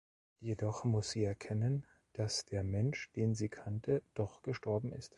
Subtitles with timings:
[0.39, 5.09] Jedoch muss sie erkennen, dass der Mensch, den sie kannte, doch gestorben ist.